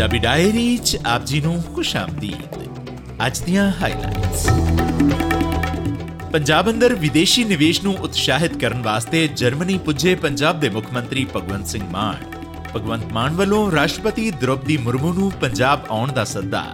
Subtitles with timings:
[0.00, 2.54] Punjabi diary ਚ ਆਪ ਜੀ ਨੂੰ ਖੁਸ਼ ਆਮਦੀਦ।
[3.26, 4.46] ਅੱਜ ਦੀਆਂ ਹਾਈਲਾਈਟਸ
[6.32, 11.66] ਪੰਜਾਬ ਅੰਦਰ ਵਿਦੇਸ਼ੀ ਨਿਵੇਸ਼ ਨੂੰ ਉਤਸ਼ਾਹਿਤ ਕਰਨ ਵਾਸਤੇ ਜਰਮਨੀ ਪੁੱਜੇ ਪੰਜਾਬ ਦੇ ਮੁੱਖ ਮੰਤਰੀ ਭਗਵੰਤ
[11.66, 12.24] ਸਿੰਘ ਮਾਨ।
[12.76, 16.64] ਭਗਵੰਤ ਮਾਨ ਵੱਲੋਂ ਰਾਸ਼ਟਰਪਤੀ ਦ੍ਰੋਪਦੀ ਮੁਰਮੂ ਨੂੰ ਪੰਜਾਬ ਆਉਣ ਦਾ ਸੱਦਾ।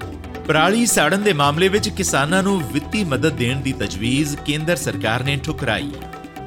[0.47, 5.37] ਪਰਾਲੀ ਸਾੜਨ ਦੇ ਮਾਮਲੇ ਵਿੱਚ ਕਿਸਾਨਾਂ ਨੂੰ ਵਿੱਤੀ ਮਦਦ ਦੇਣ ਦੀ ਤਜਵੀਜ਼ ਕੇਂਦਰ ਸਰਕਾਰ ਨੇ
[5.37, 5.91] ਠੁਕਰਾਈ।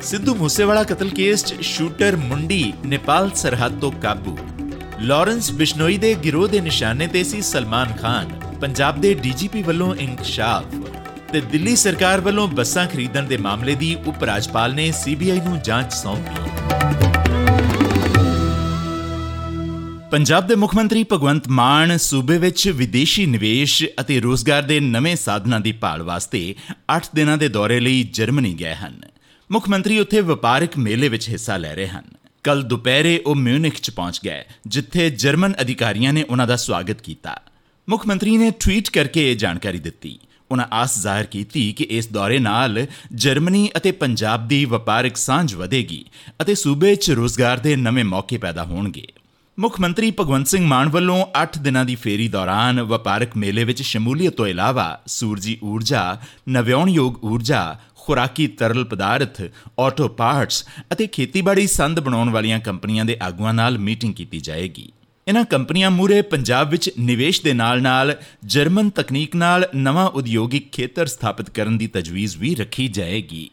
[0.02, 4.38] ਸਿੱਧੂ ਮੂਸੇਵਾਲਾ ਕਤਲ ਕੇਸ 'ਚ ਸ਼ੂਟਰ ਮੁੰਡੀ ਨੇਪਾਲ ਸਰਹੱਦ ਤੋਂ ਕਾਬੂ।
[5.02, 8.30] ਲਾਰੈਂਸ ਬਿਸ਼ਨੋਈ ਦੇ ਗਿਰੋਹ ਦੇ ਨਿਸ਼ਾਨੇ ਤੇ ਸੀ ਸਲਮਾਨ ਖਾਨ,
[8.62, 10.66] ਪੰਜਾਬ ਦੇ ਡੀਜੀਪੀ ਵੱਲੋਂ ਇਨਕਸ਼ਾਫ
[11.32, 15.94] ਤੇ ਦਿੱਲੀ ਸਰਕਾਰ ਵੱਲੋਂ ਬੱਸਾਂ ਖਰੀਦਣ ਦੇ ਮਾਮਲੇ ਦੀ ਉਪ ਰਾਜਪਾਲ ਨੇ ਸੀਬੀਆਈ ਨੂੰ ਜਾਂਚ
[15.94, 16.36] ਸੌਂਪੀ
[20.12, 25.60] ਪੰਜਾਬ ਦੇ ਮੁੱਖ ਮੰਤਰੀ ਭਗਵੰਤ ਮਾਨ ਸੂਬੇ ਵਿੱਚ ਵਿਦੇਸ਼ੀ ਨਿਵੇਸ਼ ਅਤੇ ਰੋਜ਼ਗਾਰ ਦੇ ਨਵੇਂ ਸਾਧਨਾਂ
[25.60, 26.56] ਦੀ ਭਾਲ ਵਾਸਤੇ
[26.96, 29.02] 8 ਦਿਨਾਂ ਦੇ ਦੌਰੇ ਲਈ ਜਰਮਨੀ ਗਏ ਹਨ।
[29.52, 32.04] ਮੁੱਖ ਮੰਤਰੀ ਉੱਥੇ ਵਪਾਰਕ ਮੇਲੇ ਵਿੱਚ ਹਿੱਸਾ ਲੈ ਰਹੇ ਹਨ।
[32.44, 37.36] ਕੱਲ ਦੁਪਹਿਰੇ ਉਹ ਮਿਊਨਿਖ 'ਚ ਪਹੁੰਚ ਗਏ, ਜਿੱਥੇ ਜਰਮਨ ਅਧਿਕਾਰੀਆਂ ਨੇ ਉਹਨਾਂ ਦਾ ਸਵਾਗਤ ਕੀਤਾ।
[37.88, 40.20] ਮੁੱਖ ਮੰਤਰੀ ਨੇ ਟਵੀਟ ਕਰਕੇ ਇਹ ਜਾਣਕਾਰੀ ਦਿੱਤੀ।
[40.52, 46.06] ਉਹਨਾਂ ਆਸ ਜ਼ਾਹਿਰ ਕੀਤੀ ਕਿ ਇਸ ਦੌਰੇ ਨਾਲ ਜਰਮਨੀ ਅਤੇ ਪੰਜਾਬ ਦੀ ਵਪਾਰਕ ਸਾਂਝ ਵਧੇਗੀ
[46.42, 49.08] ਅਤੇ ਸੂਬੇ 'ਚ ਰੋਜ਼ਗਾਰ ਦੇ ਨਵੇਂ ਮੌਕੇ ਪੈਦਾ ਹੋਣਗੇ।
[49.58, 54.34] ਮੁੱਖ ਮੰਤਰੀ ਭਗਵੰਤ ਸਿੰਘ ਮਾਨ ਵੱਲੋਂ 8 ਦਿਨਾਂ ਦੀ ਫੇਰੀ ਦੌਰਾਨ ਵਪਾਰਕ ਮੇਲੇ ਵਿੱਚ ਸ਼ਮੂਲੀਅਤ
[54.34, 56.18] ਤੋਂ ਇਲਾਵਾ ਸੂਰਜੀ ਊਰਜਾ,
[56.50, 57.80] ਨਵਿਆਉਣਯੋਗ ਊਰਜਾ
[58.10, 59.42] ਖੁਰਾਕੀ ਤਰਲ ਪਦਾਰਥ
[59.80, 64.92] ਆਟੋ ਪਾਰਟਸ ਅਤੇ ਖੇਤੀਬਾੜੀ ਸੰਦ ਬਣਾਉਣ ਵਾਲੀਆਂ ਕੰਪਨੀਆਂ ਦੇ ਆਗੂਆਂ ਨਾਲ ਮੀਟਿੰਗ ਕੀਤੀ ਜਾਏਗੀ।
[65.28, 71.50] ਇਨ੍ਹਾਂ ਕੰਪਨੀਆਂ ਮੂਰੇ ਪੰਜਾਬ ਵਿੱਚ ਨਿਵੇਸ਼ ਦੇ ਨਾਲ-ਨਾਲ ਜਰਮਨ ਤਕਨੀਕ ਨਾਲ ਨਵਾਂ ਉਦਯੋਗਿਕ ਖੇਤਰ ਸਥਾਪਿਤ
[71.50, 73.50] ਕਰਨ ਦੀ ਤਜਵੀਜ਼ ਵੀ ਰੱਖੀ ਜਾਏਗੀ।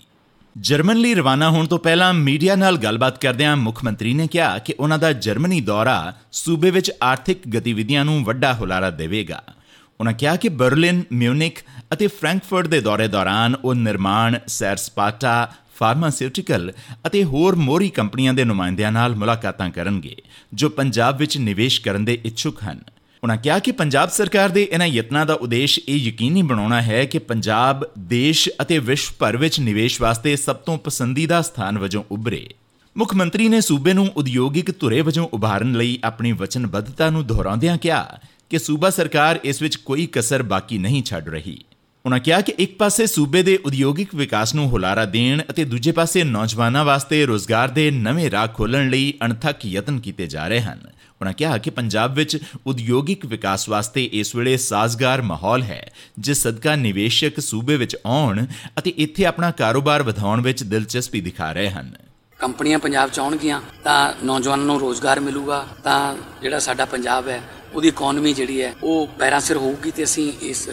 [0.59, 4.75] ਜਰਮਨ ਲਈ ਰਵਾਨਾ ਹੋਣ ਤੋਂ ਪਹਿਲਾਂ ਮੀਡੀਆ ਨਾਲ ਗੱਲਬਾਤ ਕਰਦਿਆਂ ਮੁੱਖ ਮੰਤਰੀ ਨੇ ਕਿਹਾ ਕਿ
[4.81, 9.43] ਉਹਨਾਂ ਦਾ ਜਰਮਨੀ ਦੌਰਾ ਸੂਬੇ ਵਿੱਚ ਆਰਥਿਕ ਗਤੀਵਿਧੀਆਂ ਨੂੰ ਵੱਡਾ ਹੁਲਾਰਾ ਦੇਵੇਗਾ।
[10.01, 11.59] ਉਹਨਾਂ ਕਿਹਾ ਕਿ ਬਰਲਿਨ ਮਿਊਨਿਕ
[11.93, 16.73] ਅਤੇ ਫ੍ਰੈਂਕਫਰਟ ਦੇ ਦੌਰੇ ਦੌਰਾਨ ਉਹ ਨਿਰਮਾਣ, ਸੈਰ ਸਪਾਟਾ, ਫਾਰਮਾਸਿਊਟੀਕਲ
[17.07, 20.17] ਅਤੇ ਹੋਰ ਮੋਰੀ ਕੰਪਨੀਆਂ ਦੇ ਨੁਮਾਇੰਦਿਆਂ ਨਾਲ ਮੁਲਾਕਾਤਾਂ ਕਰਨਗੇ,
[20.55, 22.81] ਜੋ ਪੰਜਾਬ ਵਿੱਚ ਨਿਵੇਸ਼ ਕਰਨ ਦੇ ਇੱਛੁਕ ਹਨ।
[23.23, 27.19] ਉਹਨਾਂ ਕਿਹਾ ਕਿ ਪੰਜਾਬ ਸਰਕਾਰ ਦੇ ਇਹਨਾਂ ਯਤਨਾਂ ਦਾ ਉਦੇਸ਼ ਇਹ ਯਕੀਨੀ ਬਣਾਉਣਾ ਹੈ ਕਿ
[27.19, 32.49] ਪੰਜਾਬ ਦੇਸ਼ ਅਤੇ ਵਿਸ਼ਵ ਭਰ ਵਿੱਚ ਨਿਵੇਸ਼ ਵਾਸਤੇ ਸਭ ਤੋਂ ਪਸੰਦੀਦਾ ਸਥਾਨ ਵਜੋਂ ਉੱਭਰੇ।
[32.97, 38.19] ਮੁੱਖ ਮੰਤਰੀ ਨੇ ਸੂਬੇ ਨੂੰ ਉਦਯੋਗਿਕ ਧੁਰੇ ਵਜੋਂ ਉਭਾਰਨ ਲਈ ਆਪਣੀ ਵਚਨਬੱਧਤਾ ਨੂੰ ਦੁਹਰਾਉਂਦਿਆਂ ਕਿਹਾ
[38.51, 41.59] ਕਿ ਸੂਬਾ ਸਰਕਾਰ ਇਸ ਵਿੱਚ ਕੋਈ ਕਸਰ ਬਾਕੀ ਨਹੀਂ ਛੱਡ ਰਹੀ।
[42.07, 46.23] ਉਹਨਾਂ ਕਿਹਾ ਕਿ ਇੱਕ ਪਾਸੇ ਸੂਬੇ ਦੇ ਉਦਯੋਗਿਕ ਵਿਕਾਸ ਨੂੰ ਹੁਲਾਰਾ ਦੇਣ ਅਤੇ ਦੂਜੇ ਪਾਸੇ
[46.25, 50.81] ਨੌਜਵਾਨਾਂ ਵਾਸਤੇ ਰੋਜ਼ਗਾਰ ਦੇ ਨਵੇਂ ਰਾਹ ਖੋਲਣ ਲਈ ਅਣਥੱਕ ਯਤਨ ਕੀਤੇ ਜਾ ਰਹੇ ਹਨ।
[51.21, 56.75] ਉਹਨਾਂ ਕਿਹਾ ਕਿ ਪੰਜਾਬ ਵਿੱਚ ਉਦਯੋਗਿਕ ਵਿਕਾਸ ਵਾਸਤੇ ਇਸ ਵੇਲੇ ਸਾਜ਼ਗਾਰ ਮਾਹੌਲ ਹੈ, ਜਿਸ ਸਦਕਾ
[56.77, 58.47] ਨਿਵੇਸ਼ਕ ਸੂਬੇ ਵਿੱਚ ਆਉਣ
[58.79, 61.97] ਅਤੇ ਇੱਥੇ ਆਪਣਾ ਕਾਰੋਬਾਰ ਵਧਾਉਣ ਵਿੱਚ ਦਿਲਚਸਪੀ ਦਿਖਾ ਰਹੇ ਹਨ।
[62.41, 67.43] ਕੰਪਨੀਆਂ ਪੰਜਾਬ ਚ ਆਉਣਗੀਆਂ, ਤਾਂ ਨੌਜਵਾਨਾਂ ਨੂੰ ਰੋਜ਼ਗਾਰ ਮਿਲੂਗਾ, ਤਾਂ ਜਿਹੜਾ ਸਾਡਾ ਪੰਜਾਬ ਹੈ,
[67.75, 70.69] ਉਹਦੀ ਇਕਨੋਮੀ ਜਿਹੜੀ ਹੈ, ਉਹ ਪੈਰਾਂ ਸਿਰ ਹੋਊਗੀ ਤੇ ਅਸੀਂ ਇਸ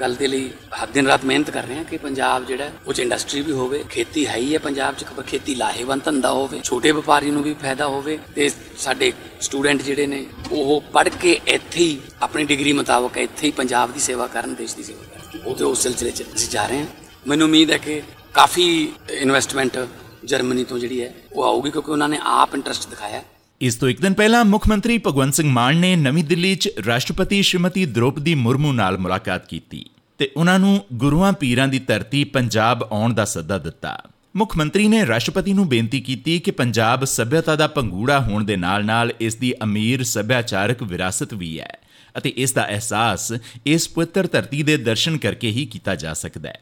[0.00, 0.50] ਗੱਲ ਦੇ ਲਈ
[0.82, 3.84] ਹੱਦ ਦਿਨ ਰਾਤ ਮਿਹਨਤ ਕਰ ਰਹੇ ਹਾਂ ਕਿ ਪੰਜਾਬ ਜਿਹੜਾ ਉਹ ਚ ਇੰਡਸਟਰੀ ਵੀ ਹੋਵੇ,
[3.90, 7.86] ਖੇਤੀ ਹੈ ਹੀ ਹੈ ਪੰਜਾਬ ਚ ਖੇਤੀ ਲਾਹੇਵੰਦ ਧੰਦਾ ਹੋਵੇ, ਛੋਟੇ ਵਪਾਰੀ ਨੂੰ ਵੀ ਫਾਇਦਾ
[7.86, 13.46] ਹੋਵੇ ਤੇ ਸਾਡੇ ਸਟੂਡੈਂਟ ਜਿਹੜੇ ਨੇ, ਉਹ ਪੜ੍ਹ ਕੇ ਇੱਥੇ ਹੀ ਆਪਣੀ ਡਿਗਰੀ ਮੁਤਾਬਕ ਇੱਥੇ
[13.46, 16.48] ਹੀ ਪੰਜਾਬ ਦੀ ਸੇਵਾ ਕਰਨ, ਦੇਸ਼ ਦੀ ਸੇਵਾ ਕਰਨ। ਉਹ ਤੇ ਉਸ ਸਿਲਸਿਲੇ ਚ ਅਸੀਂ
[16.48, 16.86] ਜਾ ਰਹੇ ਹਾਂ।
[17.26, 18.02] ਮੈਨੂੰ ਉਮੀਦ ਹੈ ਕਿ
[18.34, 18.66] ਕਾਫੀ
[19.10, 19.86] ਇਨਵੈਸਟਮੈਂਟ
[20.24, 23.22] ਜਰਮਨੀ ਤੋਂ ਜਿਹੜੀ ਹੈ, ਉਹ ਆਊਗੀ ਕਿਉਂਕਿ ਉਹਨਾਂ ਨੇ ਆਪ ਇੰਟਰਸਟ ਦਿਖਾਇਆ।
[23.60, 27.42] ਇਸ ਤੋਂ ਇੱਕ ਦਿਨ ਪਹਿਲਾਂ ਮੁੱਖ ਮੰਤਰੀ ਭਗਵੰਤ ਸਿੰਘ ਮਾਨ ਨੇ ਨਵੀਂ ਦਿੱਲੀ 'ਚ ਰਾਸ਼ਟਰਪਤੀ
[27.42, 29.84] ਸ਼੍ਰੀਮਤੀ ਦ੍ਰੋਪਦੀ ਮੁਰਮੂ ਨਾਲ ਮੁਲਾਕਾਤ ਕੀਤੀ
[30.18, 34.02] ਤੇ ਉਹਨਾਂ ਨੂੰ ਗੁਰੂਆਂ ਪੀਰਾਂ ਦੀ ਧਰਤੀ ਪੰਜਾਬ ਆਉਣ ਦਾ ਸੱਦਾ ਦਿੱਤਾ।
[34.36, 39.12] ਮੁੱਖ ਮੰਤਰੀ ਨੇ ਰਾਸ਼ਟਰਪਤੀ ਨੂੰ ਬੇਨਤੀ ਕੀਤੀ ਕਿ ਪੰਜਾਬ ਸੱਭਿਅਤਾ ਦਾ ਪੰਗੂੜਾ ਹੋਣ ਦੇ ਨਾਲ-ਨਾਲ
[39.20, 41.78] ਇਸ ਦੀ ਅਮੀਰ ਸੱਭਿਆਚਾਰਕ ਵਿਰਾਸਤ ਵੀ ਹੈ
[42.18, 43.32] ਅਤੇ ਇਸ ਦਾ ਅਹਿਸਾਸ
[43.66, 46.58] ਇਸ ਪਵਿੱਤਰ ਧਰਤੀ ਦੇ ਦਰਸ਼ਨ ਕਰਕੇ ਹੀ ਕੀਤਾ ਜਾ ਸਕਦਾ ਹੈ।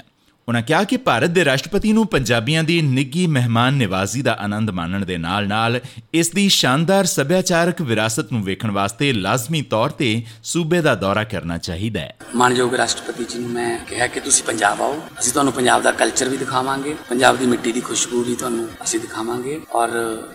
[0.48, 5.04] ਉਹਨਾਂ ਕਿਹਾ ਕਿ ਭਾਰਤ ਦੇ ਰਾਸ਼ਟਰਪਤੀ ਨੂੰ ਪੰਜਾਬੀਆਂ ਦੀ ਨਿੱਗੀ ਮਹਿਮਾਨ ਨਿਵਾਜ਼ੀ ਦਾ ਆਨੰਦ ਮਾਣਨ
[5.06, 5.80] ਦੇ ਨਾਲ-ਨਾਲ
[6.14, 11.58] ਇਸ ਦੀ ਸ਼ਾਨਦਾਰ ਸੱਭਿਆਚਾਰਕ ਵਿਰਾਸਤ ਨੂੰ ਵੇਖਣ ਵਾਸਤੇ ਲਾਜ਼ਮੀ ਤੌਰ ਤੇ ਸੂਬੇ ਦਾ ਦੌਰਾ ਕਰਨਾ
[11.58, 15.82] ਚਾਹੀਦਾ ਹੈ। ਮਾਨਯੋਗ ਰਾਸ਼ਟਰਪਤੀ ਜੀ ਨੂੰ ਮੈਂ ਕਿਹਾ ਕਿ ਤੁਸੀਂ ਪੰਜਾਬ ਆਓ, ਅਸੀਂ ਤੁਹਾਨੂੰ ਪੰਜਾਬ
[15.82, 19.88] ਦਾ ਕਲਚਰ ਵੀ ਦਿਖਾਵਾਂਗੇ, ਪੰਜਾਬ ਦੀ ਮਿੱਟੀ ਦੀ ਖੁਸ਼ਬੂ ਵੀ ਤੁਹਾਨੂੰ ਅਸੀਂ ਦਿਖਾਵਾਂਗੇ ਔਰ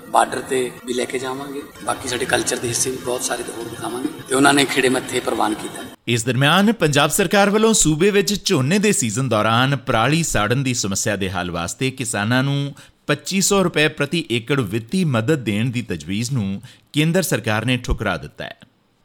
[0.09, 3.69] ਬਾਰਡਰ ਤੇ ਵੀ ਲੈ ਕੇ ਜਾਵਾਂਗੇ। ਬਾਕੀ ਸਾਡੇ ਕਲਚਰ ਦੇ ਹਿੱਸੇ ਵੀ ਬਹੁਤ ਸਾਰੇ ਹੋਰ
[3.69, 8.34] ਦਿਖਾਵਾਂਗੇ ਤੇ ਉਹਨਾਂ ਨੇ ਖਿੜੇ ਮੱਥੇ ਪ੍ਰਵਾਨ ਕੀਤਾ। ਇਸ ਦਰਮਿਆਨ ਪੰਜਾਬ ਸਰਕਾਰ ਵੱਲੋਂ ਸੂਬੇ ਵਿੱਚ
[8.45, 12.59] ਝੋਨੇ ਦੇ ਸੀਜ਼ਨ ਦੌਰਾਨ ਪਰਾਲੀ ਸਾੜਨ ਦੀ ਸਮੱਸਿਆ ਦੇ ਹੱਲ ਵਾਸਤੇ ਕਿਸਾਨਾਂ ਨੂੰ
[13.07, 16.61] 2500 ਰੁਪਏ ਪ੍ਰਤੀ ਏਕੜ ਵਿੱਤੀ ਮਦਦ ਦੇਣ ਦੀ ਤਜਵੀਜ਼ ਨੂੰ
[16.93, 18.55] ਕੇਂਦਰ ਸਰਕਾਰ ਨੇ ਠੁਕਰਾ ਦਿੱਤਾ ਹੈ।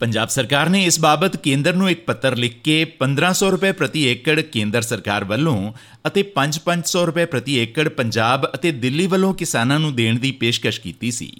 [0.00, 4.41] ਪੰਜਾਬ ਸਰਕਾਰ ਨੇ ਇਸ ਬਾਬਤ ਕੇਂਦਰ ਨੂੰ ਇੱਕ ਪੱਤਰ ਲਿਖ ਕੇ 1500 ਰੁਪਏ ਪ੍ਰਤੀ ਏਕੜ
[4.53, 5.59] ਕੇਂਦਰ ਸਰਕਾਰ ਵੱਲੋਂ
[6.06, 11.11] ਅਤੇ 5-500 ਰੁਪਏ ਪ੍ਰਤੀ ਏਕੜ ਪੰਜਾਬ ਅਤੇ ਦਿੱਲੀ ਵੱਲੋਂ ਕਿਸਾਨਾਂ ਨੂੰ ਦੇਣ ਦੀ ਪੇਸ਼ਕਸ਼ ਕੀਤੀ
[11.11, 11.32] ਸੀ।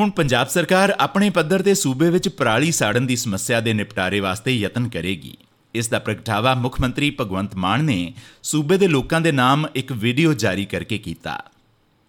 [0.00, 4.54] ਹੁਣ ਪੰਜਾਬ ਸਰਕਾਰ ਆਪਣੇ ਪੱਧਰ ਤੇ ਸੂਬੇ ਵਿੱਚ ਪਰਾਲੀ ਸਾੜਨ ਦੀ ਸਮੱਸਿਆ ਦੇ ਨਿਪਟਾਰੇ ਵਾਸਤੇ
[4.56, 5.36] ਯਤਨ ਕਰੇਗੀ।
[5.74, 8.12] ਇਸ ਦਾ ਪ੍ਰਗਟਾਵਾ ਮੁੱਖ ਮੰਤਰੀ ਭਗਵੰਤ ਮਾਨ ਨੇ
[8.42, 11.38] ਸੂਬੇ ਦੇ ਲੋਕਾਂ ਦੇ ਨਾਮ ਇੱਕ ਵੀਡੀਓ ਜਾਰੀ ਕਰਕੇ ਕੀਤਾ।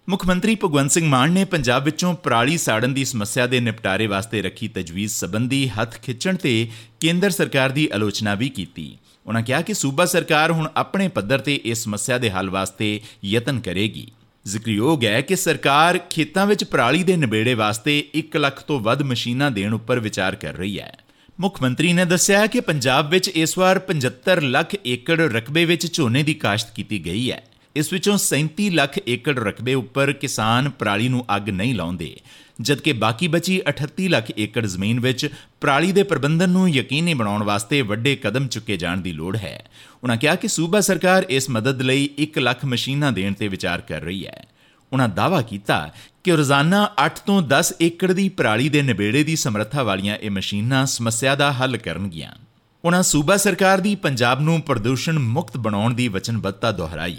[0.07, 4.41] ਮੁੱਖ ਮੰਤਰੀ ਭਗਵੰਤ ਸਿੰਘ ਮਾਨ ਨੇ ਪੰਜਾਬ ਵਿੱਚੋਂ ਪਰਾਲੀ ਸਾੜਨ ਦੀ ਸਮੱਸਿਆ ਦੇ ਨਿਪਟਾਰੇ ਵਾਸਤੇ
[4.41, 6.55] ਰੱਖੀ ਤਜਵੀਜ਼ ਸੰਬੰਧੀ ਹੱਥ ਖਿੱਚਣ ਤੇ
[6.99, 11.59] ਕੇਂਦਰ ਸਰਕਾਰ ਦੀ ਆਲੋਚਨਾ ਵੀ ਕੀਤੀ। ਉਹਨਾਂ ਕਿਹਾ ਕਿ ਸੂਬਾ ਸਰਕਾਰ ਹੁਣ ਆਪਣੇ ਪੱਧਰ ਤੇ
[11.65, 14.07] ਇਸ ਸਮੱਸਿਆ ਦੇ ਹੱਲ ਵਾਸਤੇ ਯਤਨ ਕਰੇਗੀ।
[14.45, 19.51] ਜ਼ਿਕਰਯੋਗ ਹੈ ਕਿ ਸਰਕਾਰ ਖੇਤਾਂ ਵਿੱਚ ਪਰਾਲੀ ਦੇ ਨਿਬੇੜੇ ਵਾਸਤੇ 1 ਲੱਖ ਤੋਂ ਵੱਧ ਮਸ਼ੀਨਾਂ
[19.51, 20.97] ਦੇਣ ਉੱਪਰ ਵਿਚਾਰ ਕਰ ਰਹੀ ਹੈ।
[21.39, 26.23] ਮੁੱਖ ਮੰਤਰੀ ਨੇ ਦੱਸਿਆ ਕਿ ਪੰਜਾਬ ਵਿੱਚ ਇਸ ਵਾਰ 75 ਲੱਖ ਏਕੜ ਰਕਬੇ ਵਿੱਚ ਝੋਨੇ
[26.23, 27.43] ਦੀ ਕਾਸ਼ਤ ਕੀਤੀ ਗਈ ਹੈ।
[27.75, 32.19] ਇਸ ਵਿੱਚੋਂ 37 ਲੱਖ ਏਕੜ ਰਕਬੇ ਉੱਪਰ ਕਿਸਾਨ ਪਰਾਲੀ ਨੂੰ ਅੱਗ ਨਹੀਂ ਲਾਉਂਦੇ,
[32.61, 35.29] ਜਦਕਿ ਬਾਕੀ ਬਚੀ 38 ਲੱਖ ਏਕੜ ਜ਼ਮੀਨ ਵਿੱਚ
[35.61, 39.69] ਪਰਾਲੀ ਦੇ ਪ੍ਰਬੰਧਨ ਨੂੰ ਯਕੀਨੀ ਬਣਾਉਣ ਵਾਸਤੇ ਵੱਡੇ ਕਦਮ ਚੁੱਕੇ ਜਾਣ ਦੀ ਲੋੜ ਹੈ।
[40.03, 44.01] ਉਹਨਾਂ ਕਿਹਾ ਕਿ ਸੂਬਾ ਸਰਕਾਰ ਇਸ ਮਦਦ ਲਈ 1 ਲੱਖ ਮਸ਼ੀਨਾਂ ਦੇਣ ਤੇ ਵਿਚਾਰ ਕਰ
[44.01, 44.47] ਰਹੀ ਹੈ।
[44.93, 49.83] ਉਹਨਾਂ ਦਾਅਵਾ ਕੀਤਾ ਕਿ ਰੋਜ਼ਾਨਾ 8 ਤੋਂ 10 ਏਕੜ ਦੀ ਪਰਾਲੀ ਦੇ ਨਿਬੇੜੇ ਦੀ ਸਮਰੱਥਾ
[49.83, 52.31] ਵਾਲੀਆਂ ਇਹ ਮਸ਼ੀਨਾਂ ਸਮੱਸਿਆ ਦਾ ਹੱਲ ਕਰਨਗੀਆਂ।
[52.85, 57.17] ਉਹਨਾਂ ਸੂਬਾ ਸਰਕਾਰ ਦੀ ਪੰਜਾਬ ਨੂੰ ਪ੍ਰਦੂਸ਼ਣ ਮੁਕਤ ਬਣਾਉਣ ਦੀ ਵਚਨਬੱਧਤਾ ਦੁਹਰਾਈ।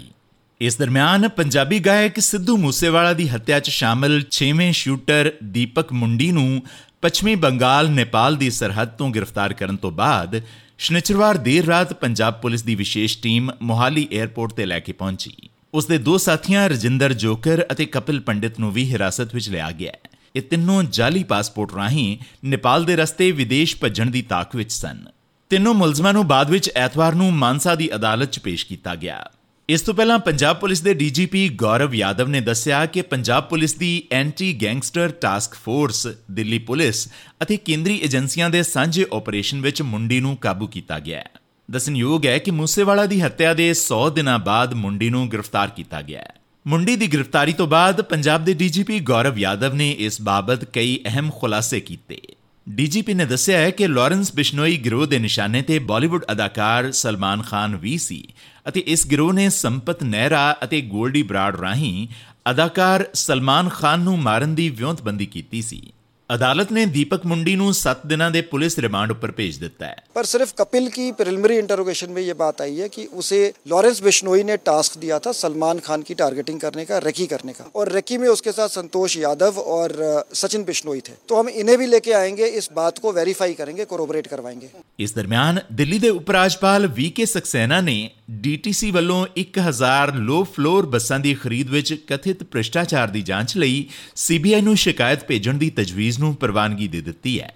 [0.63, 6.61] ਇਸ ਦਰਮਿਆਨ ਪੰਜਾਬੀ ਗਾਇਕ ਸਿੱਧੂ ਮੂਸੇਵਾਲਾ ਦੀ ਹੱਤਿਆ 'ਚ ਸ਼ਾਮਲ 6ਵੇਂ ਸ਼ੂਟਰ ਦੀਪਕ ਮੁੰਡੀ ਨੂੰ
[7.01, 10.39] ਪੱਛਮੀ ਬੰਗਾਲ, ਨੇਪਾਲ ਦੀ ਸਰਹੱਦ ਤੋਂ ਗ੍ਰਿਫਤਾਰ ਕਰਨ ਤੋਂ ਬਾਅਦ
[10.77, 15.85] ਸ਼ਨੀਚਰਵਾਰ ਦੇਰ ਰਾਤ ਪੰਜਾਬ ਪੁਲਿਸ ਦੀ ਵਿਸ਼ੇਸ਼ ਟੀਮ ਮੋਹਾਲੀ 에ਅਰਪੋਰਟ ਤੇ ਲੈ ਕੇ ਪਹੁੰਚੀ। ਉਸ
[15.85, 19.93] ਦੇ ਦੋ ਸਾਥੀਆਂ ਰਜਿੰਦਰ ਜੋਕਰ ਅਤੇ ਕਪਿਲ ਪੰਡਿਤ ਨੂੰ ਵੀ ਹਿਰਾਸਤ ਵਿੱਚ ਲਿਆ ਗਿਆ
[20.35, 25.05] ਇਹ ਤਿੰਨੋਂ ਜਾਲੀ ਪਾਸਪੋਰਟ ਰਾਹੀਂ ਨੇਪਾਲ ਦੇ ਰਸਤੇ ਵਿਦੇਸ਼ ਭੱਜਣ ਦੀ ਤਾਕ ਵਿੱਚ ਸਨ।
[25.51, 29.23] ਤਿੰਨੋਂ ਮੁਲਜ਼ਮਾਂ ਨੂੰ ਬਾਅਦ ਵਿੱਚ ਐਤਵਾਰ ਨੂੰ ਮਾਨਸਾ ਦੀ ਅਦਾਲਤ 'ਚ ਪੇਸ਼ ਕੀਤਾ ਗਿਆ।
[29.69, 34.03] ਇਸ ਤੋਂ ਪਹਿਲਾਂ ਪੰਜਾਬ ਪੁਲਿਸ ਦੇ ਡੀਜੀਪੀ ਗੌਰਵ ਯਾਦਵ ਨੇ ਦੱਸਿਆ ਕਿ ਪੰਜਾਬ ਪੁਲਿਸ ਦੀ
[34.11, 37.07] anti gangster task force, Delhi police
[37.43, 41.29] ਅਤੇ ਕੇਂਦਰੀ ਏਜੰਸੀਆਂ ਦੇ ਸਾਂਝੇ ਆਪਰੇਸ਼ਨ ਵਿੱਚ ਮੁੰਡੀ ਨੂੰ ਕਾਬੂ ਕੀਤਾ ਗਿਆ ਹੈ।
[41.71, 46.19] ਦਸਨਯੋਗ ਹੈ ਕਿ ਮੂਸੇਵਾਲਾ ਦੀ ਹੱਤਿਆ ਦੇ 100 ਦਿਨਾਂ ਬਾਅਦ ਮੁੰਡੀ ਨੂੰ ਗ੍ਰਿਫਤਾਰ ਕੀਤਾ ਗਿਆ
[46.19, 46.35] ਹੈ।
[46.67, 51.31] ਮੁੰਡੀ ਦੀ ਗ੍ਰਿਫਤਾਰੀ ਤੋਂ ਬਾਅਦ ਪੰਜਾਬ ਦੇ ਡੀਜੀਪੀ ਗੌਰਵ ਯਾਦਵ ਨੇ ਇਸ ਬਾਬਤ ਕਈ ਅਹਿਮ
[51.31, 52.21] ਖੁਲਾਸੇ ਕੀਤੇ।
[52.67, 57.75] ਡੀਜੀਪੀ ਨੇ ਦੱਸਿਆ ਹੈ ਕਿ ਲਾਰੈਂਸ ਬਿਸ਼ਨੋਈ ਗਿਰੋਹ ਦੇ ਨਿਸ਼ਾਨੇ ਤੇ ਬਾਲੀਵੁੱਡ ਅਦਾਕਾਰ ਸਲਮਾਨ ਖਾਨ
[57.75, 58.23] ਵੀ ਸੀ
[58.67, 62.07] ਅਤੇ ਇਸ ਗਿਰੋਹ ਨੇ ਸੰਪਤ ਨਹਿਰਾ ਅਤੇ ਗੋਲਡੀ ਬਰਾਡ ਰਾਹੀਂ
[62.51, 65.81] ਅਦਾਕਾਰ ਸਲਮਾਨ ਖਾਨ ਨੂੰ ਮਾਰਨ ਦੀ ਵਿਉਂਤਬੰਦੀ ਕੀਤੀ ਸੀ।
[66.30, 70.26] अदालत ने दीपक मुंडी ਨੂੰ 7 ਦਿਨਾਂ ਦੇ ਪੁਲਿਸ ਰਿਮਾਂਡ ਉੱਪਰ ਭੇਜ ਦਿੱਤਾ ਹੈ पर
[70.28, 74.56] सिर्फ कपिल की प्रिलिमिनरी इंटरोगेशन में ये बात आई है कि उसे लॉरेंस बिश्नोई ने
[74.62, 78.26] टास्क दिया था सलमान खान की टारगेटिंग करने का रेकी करने का और रेकी में
[78.30, 82.50] उसके साथ संतोष यादव और अ, सचिन बिश्नोई थे तो हम इन्हें भी लेके आएंगे
[82.60, 87.80] इस बात को वेरीफाई करेंगे कोरोबरेट करवाएंगे ਇਸ ਦਰਮਿਆਨ ਦਿੱਲੀ ਦੇ ਉਪ ਰਾਜਪਾਲ ਵੀਕੇ ਸਕਸੈਨਾ
[87.82, 87.96] ਨੇ
[88.42, 93.84] ਡੀਟੀਸੀ ਵੱਲੋਂ 1000 ਲੋ ਫਲੋਰ ਬੱਸਾਂ ਦੀ ਖਰੀਦ ਵਿੱਚ ਕਥਿਤ ਭ੍ਰਿਸ਼ਟਾਚਾਰ ਦੀ ਜਾਂਚ ਲਈ
[94.24, 97.53] ਸੀਬੀਆਈ ਨੂੰ ਸ਼ਿਕਾਇਤ ਭੇਜਣ ਦੀ ਤਜਵੀਜ਼ ਨੂੰ ਪ੍ਰਵਾਨਗੀ ਦੇ ਦਿੱਤੀ ਹੈ।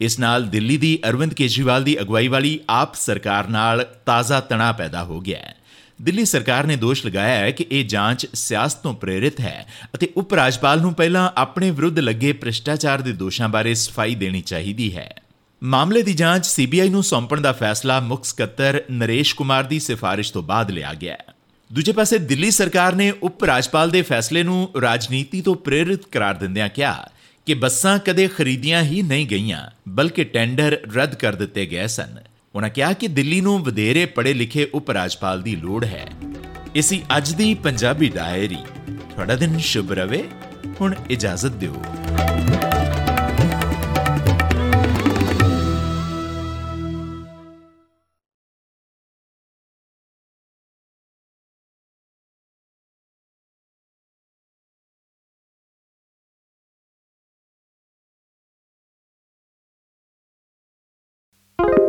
[0.00, 5.04] ਇਸ ਨਾਲ ਦਿੱਲੀ ਦੀ ਅਰਵਿੰਦ ਕੇਜਰੀਵਾਲ ਦੀ ਅਗਵਾਈ ਵਾਲੀ ਆਪ ਸਰਕਾਰ ਨਾਲ ਤਾਜ਼ਾ ਤਣਾਅ ਪੈਦਾ
[5.04, 5.54] ਹੋ ਗਿਆ ਹੈ।
[6.02, 10.34] ਦਿੱਲੀ ਸਰਕਾਰ ਨੇ ਦੋਸ਼ ਲਗਾਇਆ ਹੈ ਕਿ ਇਹ ਜਾਂਚ ਸਿਆਸਤ ਤੋਂ ਪ੍ਰੇਰਿਤ ਹੈ ਅਤੇ ਉਪ
[10.34, 15.14] ਰਾਜਪਾਲ ਨੂੰ ਪਹਿਲਾਂ ਆਪਣੇ ਵਿਰੁੱਧ ਲੱਗੇ ਭ੍ਰਿਸ਼ਟਾਚਾਰ ਦੇ ਦੋਸ਼ਾਂ ਬਾਰੇ ਸਫ਼ਾਈ ਦੇਣੀ ਚਾਹੀਦੀ ਹੈ।
[15.62, 20.42] ਮਾਮਲੇ ਦੀ ਜਾਂਚ ਸੀਬੀਆਈ ਨੂੰ ਸੌਂਪਣ ਦਾ ਫੈਸਲਾ ਮੁੱਖ ਸਕੱਤਰ ਨਰੇਸ਼ ਕੁਮਾਰ ਦੀ ਸਿਫਾਰਿਸ਼ ਤੋਂ
[20.42, 21.24] ਬਾਅਦ ਲਿਆ ਗਿਆ ਹੈ।
[21.72, 26.68] ਦੂਜੇ ਪਾਸੇ ਦਿੱਲੀ ਸਰਕਾਰ ਨੇ ਉਪ ਰਾਜਪਾਲ ਦੇ ਫੈਸਲੇ ਨੂੰ ਰਾਜਨੀਤੀ ਤੋਂ ਪ੍ਰੇਰਿਤ ਕਰਾਰ ਦਿੰਦਿਆਂ
[26.68, 27.08] ਕਿਹਾ
[27.46, 32.16] ਕਿ ਬੱਸਾਂ ਕਦੇ ਖਰੀਦੀਆਂ ਹੀ ਨਹੀਂ ਗਈਆਂ, ਬਲਕਿ ਟੈਂਡਰ ਰੱਦ ਕਰ ਦਿੱਤੇ ਗਏ ਸਨ।
[32.54, 36.06] ਉਹਨਾਂ ਕਿਹਾ ਕਿ ਦਿੱਲੀ ਨੂੰ ਵਧੇਰੇ ਪੜ੍ਹੇ ਲਿਖੇ ਉਪ ਰਾਜਪਾਲ ਦੀ ਲੋੜ ਹੈ।
[36.74, 38.58] ਇਸੀ ਅੱਜ ਦੀ ਪੰਜਾਬੀ ਡਾਇਰੀ।
[39.10, 40.24] ਤੁਹਾਡਾ ਦਿਨ ਸ਼ੁਭ ਰਵੇ।
[40.80, 41.82] ਹੁਣ ਇਜਾਜ਼ਤ ਦਿਓ।
[61.58, 61.83] you